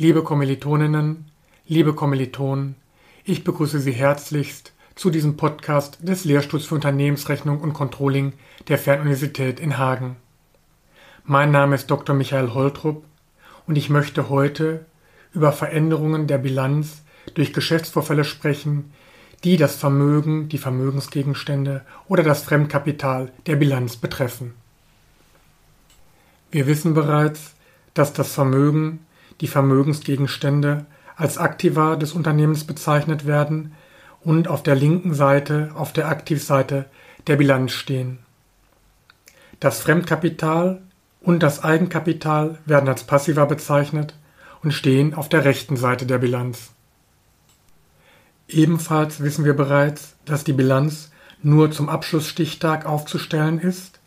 Liebe 0.00 0.22
Kommilitoninnen, 0.22 1.24
liebe 1.66 1.92
Kommilitonen, 1.92 2.76
ich 3.24 3.42
begrüße 3.42 3.80
Sie 3.80 3.90
herzlichst 3.90 4.72
zu 4.94 5.10
diesem 5.10 5.36
Podcast 5.36 5.98
des 6.00 6.24
Lehrstuhls 6.24 6.66
für 6.66 6.76
Unternehmensrechnung 6.76 7.60
und 7.60 7.72
Controlling 7.72 8.32
der 8.68 8.78
Fernuniversität 8.78 9.58
in 9.58 9.76
Hagen. 9.76 10.14
Mein 11.24 11.50
Name 11.50 11.74
ist 11.74 11.90
Dr. 11.90 12.14
Michael 12.14 12.54
Holtrup 12.54 13.04
und 13.66 13.74
ich 13.74 13.90
möchte 13.90 14.28
heute 14.28 14.86
über 15.32 15.50
Veränderungen 15.50 16.28
der 16.28 16.38
Bilanz 16.38 17.02
durch 17.34 17.52
Geschäftsvorfälle 17.52 18.22
sprechen, 18.22 18.92
die 19.42 19.56
das 19.56 19.74
Vermögen, 19.74 20.48
die 20.48 20.58
Vermögensgegenstände 20.58 21.84
oder 22.06 22.22
das 22.22 22.44
Fremdkapital 22.44 23.32
der 23.46 23.56
Bilanz 23.56 23.96
betreffen. 23.96 24.54
Wir 26.52 26.68
wissen 26.68 26.94
bereits, 26.94 27.56
dass 27.94 28.12
das 28.12 28.32
Vermögen, 28.32 29.00
die 29.40 29.46
Vermögensgegenstände 29.46 30.86
als 31.16 31.38
Aktiva 31.38 31.96
des 31.96 32.12
Unternehmens 32.12 32.64
bezeichnet 32.64 33.26
werden 33.26 33.72
und 34.20 34.48
auf 34.48 34.62
der 34.62 34.74
linken 34.74 35.14
Seite, 35.14 35.70
auf 35.74 35.92
der 35.92 36.08
Aktivseite 36.08 36.86
der 37.26 37.36
Bilanz 37.36 37.72
stehen. 37.72 38.18
Das 39.60 39.80
Fremdkapital 39.80 40.82
und 41.20 41.42
das 41.42 41.64
Eigenkapital 41.64 42.58
werden 42.64 42.88
als 42.88 43.04
Passiva 43.04 43.44
bezeichnet 43.44 44.14
und 44.62 44.72
stehen 44.72 45.14
auf 45.14 45.28
der 45.28 45.44
rechten 45.44 45.76
Seite 45.76 46.06
der 46.06 46.18
Bilanz. 46.18 46.70
Ebenfalls 48.48 49.20
wissen 49.20 49.44
wir 49.44 49.54
bereits, 49.54 50.16
dass 50.24 50.44
die 50.44 50.52
Bilanz 50.52 51.10
nur 51.42 51.70
zum 51.70 51.88
Abschlussstichtag 51.88 52.86
aufzustellen 52.86 53.60
ist 53.60 54.00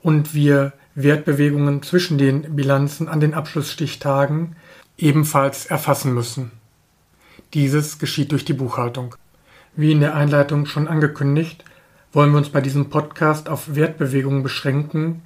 und 0.00 0.34
wir 0.34 0.72
Wertbewegungen 0.94 1.82
zwischen 1.82 2.18
den 2.18 2.54
Bilanzen 2.54 3.08
an 3.08 3.20
den 3.20 3.34
Abschlussstichtagen 3.34 4.56
ebenfalls 4.96 5.66
erfassen 5.66 6.14
müssen. 6.14 6.52
Dieses 7.52 7.98
geschieht 7.98 8.32
durch 8.32 8.44
die 8.44 8.52
Buchhaltung. 8.52 9.16
Wie 9.76 9.92
in 9.92 10.00
der 10.00 10.14
Einleitung 10.14 10.66
schon 10.66 10.86
angekündigt, 10.86 11.64
wollen 12.12 12.30
wir 12.30 12.38
uns 12.38 12.50
bei 12.50 12.60
diesem 12.60 12.90
Podcast 12.90 13.48
auf 13.48 13.74
Wertbewegungen 13.74 14.44
beschränken, 14.44 15.22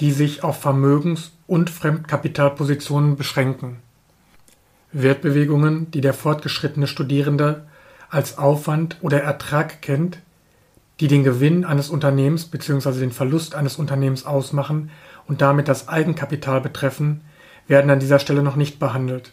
die 0.00 0.12
sich 0.12 0.44
auf 0.44 0.60
Vermögens- 0.60 1.32
und 1.46 1.70
Fremdkapitalpositionen 1.70 3.16
beschränken. 3.16 3.78
Wertbewegungen, 4.92 5.90
die 5.90 6.02
der 6.02 6.12
fortgeschrittene 6.12 6.86
Studierende 6.86 7.66
als 8.10 8.36
Aufwand 8.36 8.98
oder 9.00 9.22
Ertrag 9.22 9.80
kennt, 9.80 10.18
die 11.00 11.08
den 11.08 11.24
Gewinn 11.24 11.64
eines 11.64 11.90
Unternehmens 11.90 12.46
bzw. 12.46 13.00
den 13.00 13.12
Verlust 13.12 13.54
eines 13.54 13.76
Unternehmens 13.76 14.24
ausmachen 14.24 14.90
und 15.26 15.40
damit 15.42 15.68
das 15.68 15.88
Eigenkapital 15.88 16.60
betreffen, 16.60 17.22
werden 17.66 17.90
an 17.90 18.00
dieser 18.00 18.18
Stelle 18.18 18.42
noch 18.42 18.56
nicht 18.56 18.78
behandelt. 18.78 19.32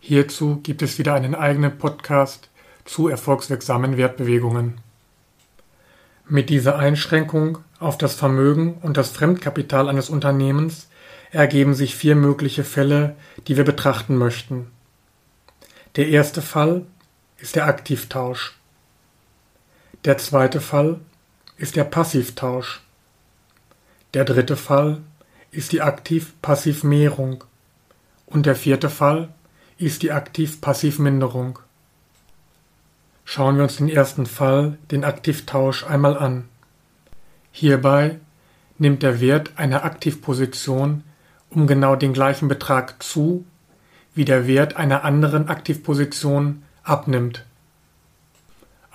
Hierzu 0.00 0.60
gibt 0.62 0.82
es 0.82 0.98
wieder 0.98 1.14
einen 1.14 1.34
eigenen 1.34 1.76
Podcast 1.76 2.48
zu 2.84 3.08
erfolgswirksamen 3.08 3.96
Wertbewegungen. 3.96 4.80
Mit 6.26 6.50
dieser 6.50 6.78
Einschränkung 6.78 7.58
auf 7.80 7.98
das 7.98 8.14
Vermögen 8.14 8.74
und 8.82 8.96
das 8.96 9.10
Fremdkapital 9.10 9.88
eines 9.88 10.08
Unternehmens 10.08 10.88
ergeben 11.30 11.74
sich 11.74 11.94
vier 11.94 12.16
mögliche 12.16 12.64
Fälle, 12.64 13.16
die 13.46 13.56
wir 13.56 13.64
betrachten 13.64 14.16
möchten. 14.16 14.70
Der 15.96 16.08
erste 16.08 16.42
Fall 16.42 16.86
ist 17.38 17.56
der 17.56 17.66
Aktivtausch. 17.66 18.57
Der 20.04 20.18
zweite 20.18 20.60
Fall 20.60 21.00
ist 21.56 21.76
der 21.76 21.84
Passivtausch. 21.84 22.82
Der 24.14 24.24
dritte 24.24 24.56
Fall 24.56 25.00
ist 25.50 25.72
die 25.72 25.82
Aktiv-Passiv-Mehrung. 25.82 27.44
Und 28.26 28.46
der 28.46 28.54
vierte 28.54 28.90
Fall 28.90 29.28
ist 29.76 30.02
die 30.02 30.12
Aktiv-Passiv-Minderung. 30.12 31.58
Schauen 33.24 33.56
wir 33.56 33.64
uns 33.64 33.76
den 33.76 33.88
ersten 33.88 34.26
Fall, 34.26 34.78
den 34.90 35.04
Aktivtausch, 35.04 35.84
einmal 35.84 36.16
an. 36.16 36.48
Hierbei 37.52 38.18
nimmt 38.78 39.02
der 39.02 39.20
Wert 39.20 39.52
einer 39.56 39.84
Aktivposition 39.84 41.04
um 41.50 41.66
genau 41.66 41.96
den 41.96 42.12
gleichen 42.12 42.48
Betrag 42.48 43.02
zu, 43.02 43.44
wie 44.14 44.24
der 44.24 44.46
Wert 44.46 44.76
einer 44.76 45.04
anderen 45.04 45.48
Aktivposition 45.48 46.62
abnimmt. 46.82 47.44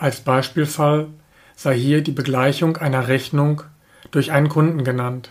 Als 0.03 0.19
Beispielfall 0.19 1.07
sei 1.55 1.77
hier 1.77 2.01
die 2.01 2.11
Begleichung 2.11 2.75
einer 2.75 3.07
Rechnung 3.07 3.61
durch 4.11 4.33
einen 4.33 4.49
Kunden 4.49 4.83
genannt. 4.83 5.29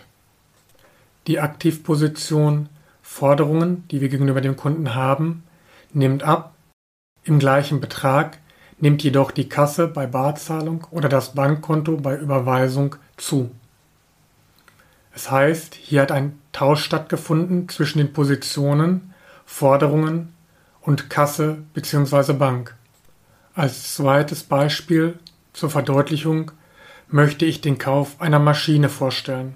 Die 1.27 1.39
Aktivposition 1.39 2.69
Forderungen, 3.03 3.87
die 3.89 4.01
wir 4.01 4.09
gegenüber 4.09 4.41
dem 4.41 4.55
Kunden 4.55 4.95
haben, 4.95 5.43
nimmt 5.93 6.23
ab. 6.23 6.55
Im 7.23 7.37
gleichen 7.37 7.81
Betrag 7.81 8.39
nimmt 8.79 9.03
jedoch 9.03 9.29
die 9.29 9.47
Kasse 9.47 9.87
bei 9.87 10.07
Barzahlung 10.07 10.87
oder 10.89 11.07
das 11.07 11.35
Bankkonto 11.35 11.97
bei 11.97 12.17
Überweisung 12.17 12.95
zu. 13.15 13.51
Es 15.13 15.29
heißt, 15.29 15.75
hier 15.75 16.01
hat 16.01 16.11
ein 16.11 16.39
Tausch 16.51 16.83
stattgefunden 16.83 17.69
zwischen 17.69 17.99
den 17.99 18.11
Positionen 18.11 19.13
Forderungen 19.45 20.33
und 20.81 21.11
Kasse 21.11 21.59
bzw. 21.75 22.33
Bank. 22.33 22.75
Als 23.55 23.93
zweites 23.93 24.41
Beispiel 24.41 25.19
zur 25.53 25.69
Verdeutlichung 25.69 26.49
möchte 27.07 27.45
ich 27.45 27.61
den 27.61 27.77
Kauf 27.77 28.19
einer 28.19 28.39
Maschine 28.39 28.89
vorstellen. 28.89 29.55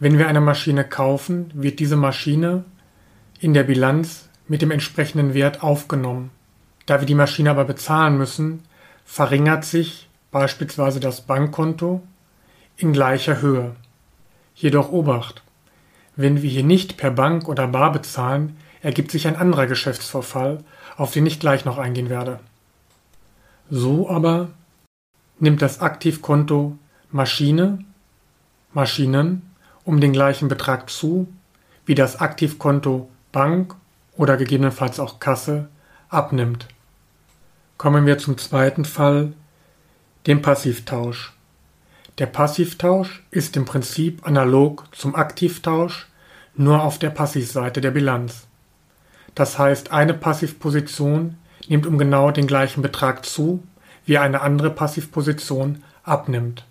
Wenn 0.00 0.18
wir 0.18 0.26
eine 0.26 0.40
Maschine 0.40 0.82
kaufen, 0.82 1.52
wird 1.54 1.78
diese 1.78 1.94
Maschine 1.94 2.64
in 3.38 3.54
der 3.54 3.62
Bilanz 3.62 4.28
mit 4.48 4.60
dem 4.60 4.72
entsprechenden 4.72 5.34
Wert 5.34 5.62
aufgenommen. 5.62 6.30
Da 6.86 6.98
wir 6.98 7.06
die 7.06 7.14
Maschine 7.14 7.52
aber 7.52 7.64
bezahlen 7.64 8.18
müssen, 8.18 8.64
verringert 9.04 9.64
sich 9.64 10.08
beispielsweise 10.32 10.98
das 10.98 11.20
Bankkonto 11.20 12.02
in 12.76 12.92
gleicher 12.92 13.40
Höhe. 13.40 13.76
Jedoch 14.56 14.90
Obacht, 14.90 15.44
wenn 16.16 16.42
wir 16.42 16.50
hier 16.50 16.64
nicht 16.64 16.96
per 16.96 17.12
Bank 17.12 17.46
oder 17.48 17.68
Bar 17.68 17.92
bezahlen, 17.92 18.56
ergibt 18.82 19.12
sich 19.12 19.28
ein 19.28 19.36
anderer 19.36 19.66
Geschäftsvorfall, 19.68 20.64
auf 20.96 21.12
den 21.12 21.26
ich 21.26 21.38
gleich 21.38 21.64
noch 21.64 21.78
eingehen 21.78 22.08
werde. 22.08 22.40
So 23.70 24.08
aber 24.08 24.48
nimmt 25.38 25.62
das 25.62 25.80
Aktivkonto 25.80 26.78
Maschine, 27.10 27.84
Maschinen 28.72 29.42
um 29.84 30.00
den 30.00 30.12
gleichen 30.12 30.48
Betrag 30.48 30.90
zu, 30.90 31.28
wie 31.86 31.94
das 31.94 32.20
Aktivkonto 32.20 33.08
Bank 33.32 33.74
oder 34.16 34.36
gegebenenfalls 34.36 35.00
auch 35.00 35.20
Kasse 35.20 35.68
abnimmt. 36.08 36.66
Kommen 37.76 38.06
wir 38.06 38.18
zum 38.18 38.36
zweiten 38.38 38.84
Fall, 38.84 39.32
dem 40.26 40.42
Passivtausch. 40.42 41.32
Der 42.18 42.26
Passivtausch 42.26 43.22
ist 43.30 43.56
im 43.56 43.64
Prinzip 43.64 44.26
analog 44.26 44.84
zum 44.92 45.14
Aktivtausch, 45.14 46.08
nur 46.56 46.82
auf 46.82 46.98
der 46.98 47.10
Passivseite 47.10 47.80
der 47.80 47.92
Bilanz. 47.92 48.48
Das 49.34 49.58
heißt, 49.58 49.92
eine 49.92 50.14
Passivposition 50.14 51.36
nimmt 51.66 51.86
um 51.86 51.98
genau 51.98 52.30
den 52.30 52.46
gleichen 52.46 52.82
Betrag 52.82 53.26
zu, 53.26 53.62
wie 54.04 54.18
eine 54.18 54.40
andere 54.40 54.70
Passivposition 54.70 55.82
abnimmt. 56.02 56.64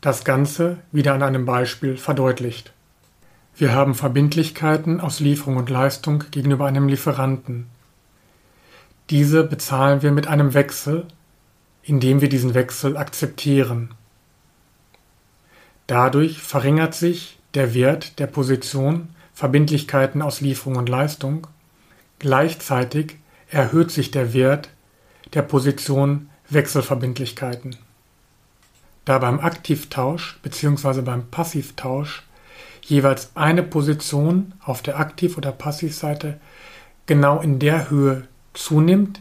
Das 0.00 0.24
Ganze 0.24 0.78
wieder 0.92 1.14
an 1.14 1.22
einem 1.22 1.46
Beispiel 1.46 1.96
verdeutlicht. 1.96 2.72
Wir 3.56 3.72
haben 3.72 3.94
Verbindlichkeiten 3.94 5.00
aus 5.00 5.20
Lieferung 5.20 5.56
und 5.56 5.70
Leistung 5.70 6.24
gegenüber 6.30 6.66
einem 6.66 6.88
Lieferanten. 6.88 7.66
Diese 9.10 9.44
bezahlen 9.44 10.02
wir 10.02 10.12
mit 10.12 10.26
einem 10.26 10.54
Wechsel, 10.54 11.06
indem 11.82 12.20
wir 12.20 12.28
diesen 12.28 12.54
Wechsel 12.54 12.96
akzeptieren. 12.96 13.94
Dadurch 15.86 16.40
verringert 16.40 16.94
sich 16.94 17.38
der 17.54 17.74
Wert 17.74 18.18
der 18.18 18.26
Position 18.26 19.08
Verbindlichkeiten 19.32 20.22
aus 20.22 20.40
Lieferung 20.40 20.76
und 20.76 20.88
Leistung 20.88 21.46
Gleichzeitig 22.18 23.16
erhöht 23.50 23.90
sich 23.90 24.10
der 24.10 24.32
Wert 24.32 24.70
der 25.32 25.42
Position 25.42 26.30
Wechselverbindlichkeiten. 26.48 27.76
Da 29.04 29.18
beim 29.18 29.40
Aktivtausch 29.40 30.38
bzw. 30.42 31.02
beim 31.02 31.30
Passivtausch 31.30 32.22
jeweils 32.82 33.30
eine 33.34 33.62
Position 33.62 34.54
auf 34.64 34.82
der 34.82 34.98
Aktiv- 34.98 35.36
oder 35.36 35.52
Passivseite 35.52 36.40
genau 37.06 37.40
in 37.40 37.58
der 37.58 37.90
Höhe 37.90 38.26
zunimmt, 38.52 39.20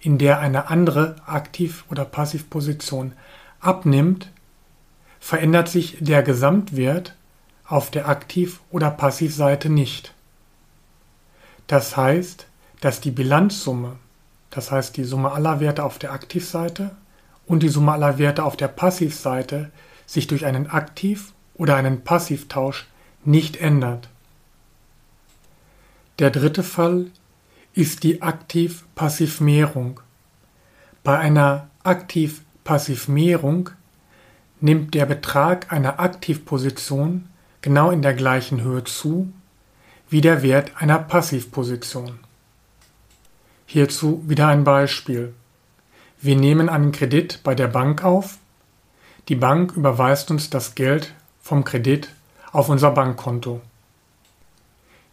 in 0.00 0.18
der 0.18 0.40
eine 0.40 0.68
andere 0.68 1.16
Aktiv- 1.26 1.84
oder 1.90 2.04
Passivposition 2.04 3.12
abnimmt, 3.60 4.30
verändert 5.18 5.68
sich 5.68 5.96
der 6.00 6.22
Gesamtwert 6.22 7.14
auf 7.66 7.90
der 7.90 8.08
Aktiv- 8.08 8.60
oder 8.70 8.90
Passivseite 8.90 9.70
nicht. 9.70 10.12
Das 11.66 11.96
heißt, 11.96 12.46
dass 12.84 13.00
die 13.00 13.12
Bilanzsumme, 13.12 13.96
das 14.50 14.70
heißt 14.70 14.98
die 14.98 15.04
Summe 15.04 15.32
aller 15.32 15.58
Werte 15.58 15.84
auf 15.84 15.98
der 15.98 16.12
Aktivseite 16.12 16.90
und 17.46 17.62
die 17.62 17.70
Summe 17.70 17.92
aller 17.92 18.18
Werte 18.18 18.44
auf 18.44 18.58
der 18.58 18.68
Passivseite 18.68 19.70
sich 20.04 20.26
durch 20.26 20.44
einen 20.44 20.66
Aktiv- 20.66 21.32
oder 21.54 21.76
einen 21.76 22.04
Passivtausch 22.04 22.86
nicht 23.24 23.56
ändert. 23.56 24.10
Der 26.18 26.28
dritte 26.28 26.62
Fall 26.62 27.06
ist 27.72 28.02
die 28.02 28.20
Aktiv-Passiv-Mehrung. 28.20 30.00
Bei 31.04 31.18
einer 31.18 31.70
Aktiv-Passiv-Mehrung 31.84 33.70
nimmt 34.60 34.92
der 34.92 35.06
Betrag 35.06 35.72
einer 35.72 36.00
Aktivposition 36.00 37.30
genau 37.62 37.90
in 37.90 38.02
der 38.02 38.12
gleichen 38.12 38.60
Höhe 38.60 38.84
zu 38.84 39.32
wie 40.10 40.20
der 40.20 40.42
Wert 40.42 40.72
einer 40.82 40.98
Passivposition. 40.98 42.23
Hierzu 43.74 44.22
wieder 44.28 44.46
ein 44.46 44.62
Beispiel. 44.62 45.34
Wir 46.22 46.36
nehmen 46.36 46.68
einen 46.68 46.92
Kredit 46.92 47.40
bei 47.42 47.56
der 47.56 47.66
Bank 47.66 48.04
auf. 48.04 48.38
Die 49.28 49.34
Bank 49.34 49.72
überweist 49.76 50.30
uns 50.30 50.48
das 50.48 50.76
Geld 50.76 51.12
vom 51.42 51.64
Kredit 51.64 52.08
auf 52.52 52.68
unser 52.68 52.92
Bankkonto. 52.92 53.60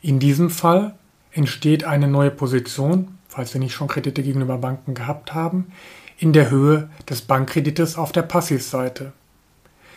In 0.04 0.20
diesem 0.20 0.52
Fall 0.52 0.94
entsteht 1.32 1.86
eine 1.86 2.08
neue 2.08 2.30
Position, 2.30 3.18
falls 3.28 3.52
wir 3.56 3.60
nicht 3.60 3.74
schon 3.74 3.88
Kredite 3.88 4.22
gegenüber 4.22 4.60
Banken 4.60 4.94
gehabt 4.94 5.34
haben, 5.34 5.72
in 6.20 6.32
der 6.32 6.52
Höhe 6.52 6.88
des 7.10 7.24
Bankkredites 7.24 7.98
auf 7.98 8.12
der 8.12 8.22
Passivseite. 8.22 9.12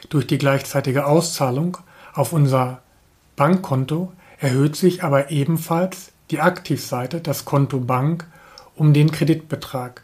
Durch 0.08 0.26
die 0.26 0.38
gleichzeitige 0.38 1.05
Auszahlung 1.05 1.76
auf 2.14 2.32
unser 2.32 2.81
Bankkonto 3.37 4.14
erhöht 4.38 4.75
sich 4.75 5.05
aber 5.05 5.31
ebenfalls 5.31 6.12
die 6.31 6.40
Aktivseite, 6.40 7.20
das 7.20 7.44
Konto 7.44 7.78
Bank, 7.81 8.26
um 8.76 8.93
den 8.93 9.11
Kreditbetrag. 9.11 10.03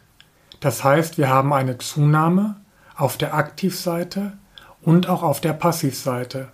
Das 0.59 0.83
heißt, 0.83 1.17
wir 1.17 1.29
haben 1.29 1.53
eine 1.53 1.77
Zunahme 1.77 2.55
auf 2.95 3.17
der 3.17 3.33
Aktivseite 3.33 4.33
und 4.81 5.09
auch 5.09 5.23
auf 5.23 5.41
der 5.41 5.53
Passivseite 5.53 6.49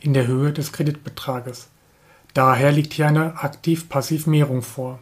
in 0.00 0.14
der 0.14 0.26
Höhe 0.26 0.52
des 0.52 0.72
Kreditbetrages. 0.72 1.68
Daher 2.34 2.72
liegt 2.72 2.94
hier 2.94 3.08
eine 3.08 3.42
Aktiv-Passiv-Mehrung 3.42 4.62
vor. 4.62 4.98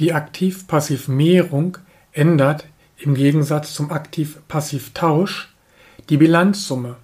Die 0.00 0.12
Aktiv-Passiv-Mehrung 0.12 1.78
ändert 2.12 2.66
im 2.96 3.14
Gegensatz 3.14 3.74
zum 3.74 3.90
Aktiv-Passiv-Tausch 3.90 5.54
die 6.08 6.16
Bilanzsumme. 6.16 6.96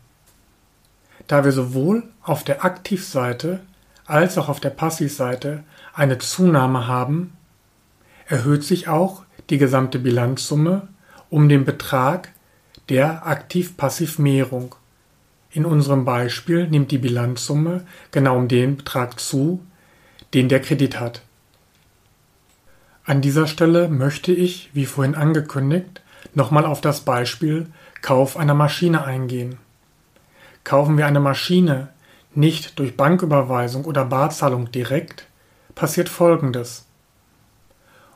Da 1.26 1.44
wir 1.44 1.52
sowohl 1.52 2.02
auf 2.22 2.42
der 2.42 2.64
Aktivseite 2.64 3.60
als 4.06 4.38
auch 4.38 4.48
auf 4.48 4.58
der 4.58 4.70
Passivseite 4.70 5.62
eine 5.94 6.18
Zunahme 6.18 6.88
haben, 6.88 7.34
erhöht 8.30 8.64
sich 8.64 8.88
auch 8.88 9.24
die 9.50 9.58
gesamte 9.58 9.98
Bilanzsumme 9.98 10.88
um 11.28 11.48
den 11.48 11.64
Betrag 11.64 12.32
der 12.88 13.26
Aktiv-Passiv-Mehrung. 13.26 14.76
In 15.50 15.66
unserem 15.66 16.04
Beispiel 16.04 16.68
nimmt 16.68 16.92
die 16.92 16.98
Bilanzsumme 16.98 17.84
genau 18.12 18.36
um 18.36 18.46
den 18.46 18.76
Betrag 18.76 19.18
zu, 19.18 19.60
den 20.32 20.48
der 20.48 20.60
Kredit 20.60 21.00
hat. 21.00 21.22
An 23.04 23.20
dieser 23.20 23.48
Stelle 23.48 23.88
möchte 23.88 24.32
ich, 24.32 24.70
wie 24.72 24.86
vorhin 24.86 25.16
angekündigt, 25.16 26.00
nochmal 26.32 26.64
auf 26.64 26.80
das 26.80 27.00
Beispiel 27.00 27.66
Kauf 28.00 28.36
einer 28.36 28.54
Maschine 28.54 29.04
eingehen. 29.04 29.58
Kaufen 30.62 30.96
wir 30.96 31.06
eine 31.06 31.20
Maschine 31.20 31.88
nicht 32.34 32.78
durch 32.78 32.96
Banküberweisung 32.96 33.84
oder 33.84 34.04
Barzahlung 34.04 34.70
direkt, 34.70 35.26
passiert 35.74 36.08
Folgendes. 36.08 36.86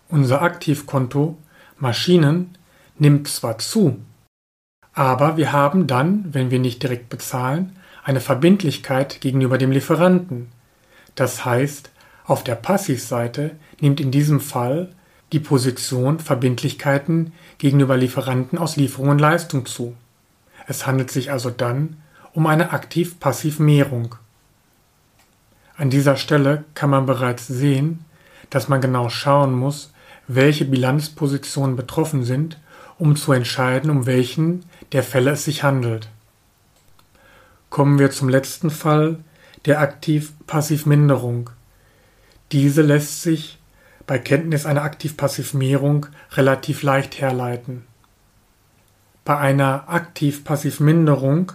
Unser 0.08 0.42
Aktivkonto 0.42 1.38
Maschinen 1.78 2.56
nimmt 2.98 3.26
zwar 3.28 3.58
zu, 3.58 3.98
aber 4.92 5.36
wir 5.36 5.52
haben 5.52 5.86
dann, 5.86 6.32
wenn 6.32 6.50
wir 6.50 6.60
nicht 6.60 6.82
direkt 6.82 7.08
bezahlen, 7.08 7.76
eine 8.04 8.20
Verbindlichkeit 8.20 9.20
gegenüber 9.20 9.58
dem 9.58 9.72
Lieferanten. 9.72 10.52
Das 11.14 11.44
heißt, 11.44 11.90
auf 12.24 12.44
der 12.44 12.54
Passivseite 12.54 13.52
nimmt 13.80 14.00
in 14.00 14.10
diesem 14.10 14.40
Fall 14.40 14.92
die 15.32 15.40
Position 15.40 16.20
Verbindlichkeiten 16.20 17.32
gegenüber 17.58 17.96
Lieferanten 17.96 18.58
aus 18.58 18.76
Lieferung 18.76 19.08
und 19.08 19.18
Leistung 19.18 19.66
zu. 19.66 19.96
Es 20.66 20.86
handelt 20.86 21.10
sich 21.10 21.32
also 21.32 21.50
dann 21.50 21.96
um 22.32 22.46
eine 22.46 22.72
Aktiv-Passiv-Mehrung. 22.72 24.14
An 25.76 25.90
dieser 25.90 26.16
Stelle 26.16 26.64
kann 26.74 26.90
man 26.90 27.06
bereits 27.06 27.46
sehen, 27.46 28.04
dass 28.50 28.68
man 28.68 28.80
genau 28.80 29.08
schauen 29.08 29.52
muss, 29.52 29.92
welche 30.26 30.64
Bilanzpositionen 30.64 31.76
betroffen 31.76 32.24
sind 32.24 32.58
um 32.98 33.16
zu 33.16 33.32
entscheiden, 33.32 33.90
um 33.90 34.06
welchen 34.06 34.64
der 34.92 35.02
Fälle 35.02 35.32
es 35.32 35.44
sich 35.44 35.62
handelt. 35.62 36.08
Kommen 37.70 37.98
wir 37.98 38.10
zum 38.10 38.28
letzten 38.28 38.70
Fall, 38.70 39.18
der 39.64 39.80
Aktiv-Passiv-Minderung. 39.80 41.50
Diese 42.52 42.82
lässt 42.82 43.22
sich 43.22 43.58
bei 44.06 44.18
Kenntnis 44.18 44.66
einer 44.66 44.82
Aktiv-Passiv-Mehrung 44.82 46.06
relativ 46.32 46.82
leicht 46.82 47.20
herleiten. 47.20 47.84
Bei 49.24 49.38
einer 49.38 49.88
Aktiv-Passiv-Minderung 49.88 51.52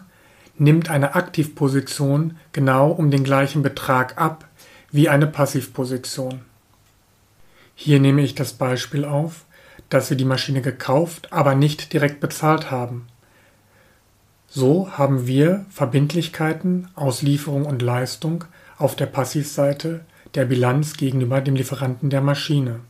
nimmt 0.57 0.89
eine 0.89 1.15
Aktivposition 1.15 2.38
genau 2.51 2.89
um 2.89 3.12
den 3.12 3.24
gleichen 3.24 3.62
Betrag 3.62 4.18
ab 4.18 4.45
wie 4.91 5.07
eine 5.07 5.27
Passivposition. 5.27 6.41
Hier 7.81 8.01
nehme 8.01 8.21
ich 8.21 8.35
das 8.35 8.51
Beispiel 8.51 9.05
auf, 9.05 9.45
dass 9.87 10.09
wir 10.09 10.17
die 10.17 10.25
Maschine 10.25 10.61
gekauft, 10.61 11.31
aber 11.31 11.55
nicht 11.55 11.93
direkt 11.93 12.19
bezahlt 12.19 12.71
haben. 12.71 13.07
So 14.47 14.97
haben 14.97 15.27
wir 15.27 15.65
Verbindlichkeiten 15.69 16.89
aus 16.95 17.21
Lieferung 17.21 17.65
und 17.65 17.81
Leistung 17.81 18.43
auf 18.77 18.97
der 18.97 19.05
Passivseite 19.05 20.01
der 20.35 20.43
Bilanz 20.43 20.97
gegenüber 20.97 21.39
dem 21.39 21.55
Lieferanten 21.55 22.09
der 22.09 22.19
Maschine. 22.19 22.81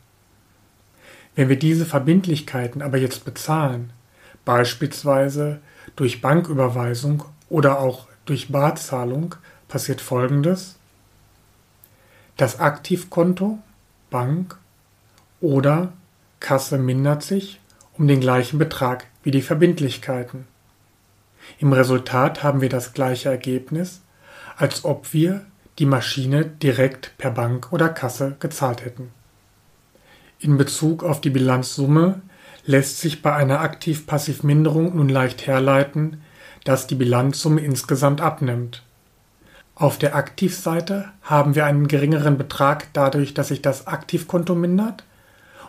Wenn 1.36 1.48
wir 1.48 1.58
diese 1.60 1.86
Verbindlichkeiten 1.86 2.82
aber 2.82 2.98
jetzt 2.98 3.24
bezahlen, 3.24 3.92
beispielsweise 4.44 5.60
durch 5.94 6.20
Banküberweisung 6.20 7.22
oder 7.48 7.78
auch 7.78 8.08
durch 8.24 8.50
Barzahlung, 8.50 9.36
passiert 9.68 10.00
Folgendes. 10.00 10.80
Das 12.36 12.58
Aktivkonto, 12.58 13.60
Bank 14.10 14.58
oder 15.40 15.92
Kasse 16.40 16.78
mindert 16.78 17.22
sich 17.22 17.60
um 17.96 18.08
den 18.08 18.20
gleichen 18.20 18.58
Betrag 18.58 19.06
wie 19.22 19.30
die 19.30 19.42
Verbindlichkeiten. 19.42 20.46
Im 21.58 21.72
Resultat 21.72 22.42
haben 22.42 22.60
wir 22.60 22.68
das 22.68 22.92
gleiche 22.92 23.28
Ergebnis, 23.28 24.02
als 24.56 24.84
ob 24.84 25.12
wir 25.12 25.44
die 25.78 25.86
Maschine 25.86 26.44
direkt 26.44 27.16
per 27.18 27.30
Bank 27.30 27.72
oder 27.72 27.88
Kasse 27.88 28.36
gezahlt 28.40 28.84
hätten. 28.84 29.10
In 30.38 30.56
Bezug 30.56 31.04
auf 31.04 31.20
die 31.20 31.30
Bilanzsumme 31.30 32.22
lässt 32.64 33.00
sich 33.00 33.22
bei 33.22 33.34
einer 33.34 33.60
Aktiv-Passiv-Minderung 33.60 34.96
nun 34.96 35.08
leicht 35.08 35.46
herleiten, 35.46 36.22
dass 36.64 36.86
die 36.86 36.94
Bilanzsumme 36.94 37.60
insgesamt 37.60 38.20
abnimmt. 38.20 38.82
Auf 39.74 39.98
der 39.98 40.14
Aktivseite 40.14 41.10
haben 41.22 41.54
wir 41.54 41.64
einen 41.64 41.88
geringeren 41.88 42.36
Betrag 42.36 42.88
dadurch, 42.92 43.32
dass 43.32 43.48
sich 43.48 43.62
das 43.62 43.86
Aktivkonto 43.86 44.54
mindert 44.54 45.04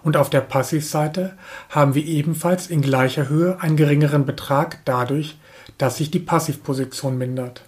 und 0.03 0.17
auf 0.17 0.29
der 0.29 0.41
Passivseite 0.41 1.37
haben 1.69 1.95
wir 1.95 2.05
ebenfalls 2.05 2.67
in 2.67 2.81
gleicher 2.81 3.29
Höhe 3.29 3.59
einen 3.61 3.77
geringeren 3.77 4.25
Betrag 4.25 4.79
dadurch, 4.85 5.37
dass 5.77 5.97
sich 5.97 6.11
die 6.11 6.19
Passivposition 6.19 7.17
mindert. 7.17 7.63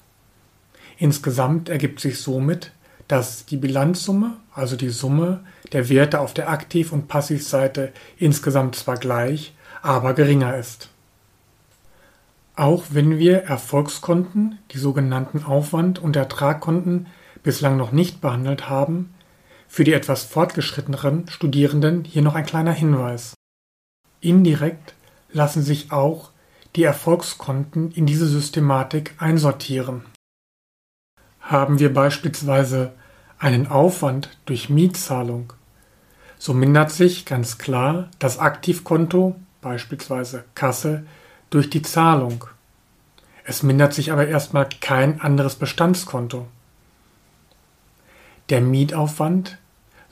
Insgesamt 0.98 1.70
ergibt 1.70 2.00
sich 2.00 2.20
somit, 2.22 2.72
dass 3.08 3.46
die 3.46 3.58
Bilanzsumme, 3.58 4.38
also 4.54 4.76
die 4.76 4.90
Summe 4.90 5.42
der 5.72 5.90
Werte 5.90 6.20
auf 6.20 6.34
der 6.34 6.50
Aktiv- 6.50 6.92
und 6.92 7.08
Passivseite 7.08 7.92
insgesamt 8.18 8.76
zwar 8.76 8.98
gleich, 8.98 9.54
aber 9.82 10.14
geringer 10.14 10.56
ist. 10.58 10.90
Auch 12.56 12.86
wenn 12.92 13.18
wir 13.18 13.44
Erfolgskonten, 13.44 14.60
die 14.72 14.78
sogenannten 14.78 15.44
Aufwand- 15.44 16.00
und 16.00 16.16
Ertragkonten, 16.16 17.08
bislang 17.42 17.78
noch 17.78 17.92
nicht 17.92 18.22
behandelt 18.22 18.70
haben, 18.70 19.13
für 19.74 19.84
die 19.84 19.94
etwas 19.94 20.22
fortgeschritteneren 20.22 21.28
Studierenden 21.30 22.04
hier 22.04 22.22
noch 22.22 22.36
ein 22.36 22.46
kleiner 22.46 22.74
Hinweis. 22.74 23.34
Indirekt 24.22 24.94
lassen 25.32 25.64
sich 25.64 25.92
auch 25.92 26.30
die 26.76 26.84
Erfolgskonten 26.84 27.90
in 27.90 28.06
diese 28.06 28.28
Systematik 28.28 29.16
einsortieren. 29.18 30.06
Haben 31.40 31.80
wir 31.80 31.92
beispielsweise 31.92 32.94
einen 33.40 33.66
Aufwand 33.66 34.38
durch 34.46 34.70
Mietzahlung, 34.70 35.54
so 36.38 36.54
mindert 36.54 36.92
sich 36.92 37.26
ganz 37.26 37.58
klar 37.58 38.12
das 38.20 38.38
Aktivkonto, 38.38 39.36
beispielsweise 39.62 40.44
Kasse, 40.54 41.04
durch 41.50 41.72
die 41.72 41.82
Zahlung. 41.82 42.46
Es 43.44 43.64
mindert 43.64 43.96
sich 43.96 44.12
aber 44.12 44.28
erstmal 44.28 44.70
kein 44.82 45.20
anderes 45.20 45.56
Bestandskonto. 45.56 46.46
Der 48.50 48.62
Mietaufwand 48.62 49.58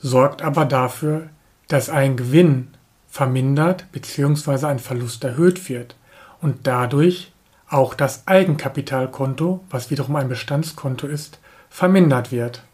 sorgt 0.02 0.42
aber 0.42 0.66
dafür, 0.66 1.30
dass 1.68 1.88
ein 1.88 2.16
Gewinn 2.16 2.68
vermindert 3.08 3.90
bzw. 3.92 4.66
ein 4.66 4.78
Verlust 4.78 5.24
erhöht 5.24 5.68
wird 5.68 5.96
und 6.40 6.66
dadurch 6.66 7.32
auch 7.68 7.94
das 7.94 8.26
Eigenkapitalkonto, 8.26 9.64
was 9.70 9.90
wiederum 9.90 10.16
ein 10.16 10.28
Bestandskonto 10.28 11.06
ist, 11.06 11.38
vermindert 11.70 12.30
wird. 12.30 12.64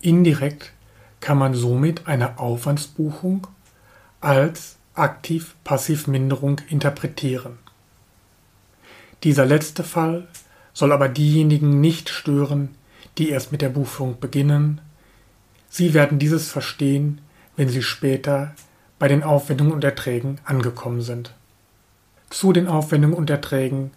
Indirekt 0.00 0.72
kann 1.20 1.38
man 1.38 1.54
somit 1.54 2.06
eine 2.06 2.38
Aufwandsbuchung 2.38 3.48
als 4.20 4.76
Aktiv-Passiv-Minderung 4.94 6.60
interpretieren. 6.68 7.58
Dieser 9.24 9.46
letzte 9.46 9.82
Fall 9.82 10.28
soll 10.72 10.92
aber 10.92 11.08
diejenigen 11.08 11.80
nicht 11.80 12.10
stören, 12.10 12.74
die 13.18 13.30
erst 13.30 13.50
mit 13.50 13.62
der 13.62 13.70
Buchführung 13.70 14.20
beginnen. 14.20 14.80
Sie 15.68 15.94
werden 15.94 16.18
dieses 16.18 16.48
verstehen, 16.48 17.20
wenn 17.56 17.68
sie 17.68 17.82
später 17.82 18.54
bei 18.98 19.08
den 19.08 19.22
Aufwendungen 19.22 19.72
und 19.72 19.84
Erträgen 19.84 20.38
angekommen 20.44 21.02
sind. 21.02 21.34
Zu 22.30 22.52
den 22.52 22.66
Aufwendungen 22.66 23.16
und 23.16 23.30
Erträgen 23.30 23.92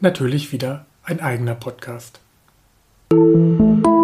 natürlich 0.00 0.52
wieder 0.52 0.86
ein 1.04 1.20
eigener 1.20 1.54
Podcast. 1.54 2.20
Musik 3.12 3.95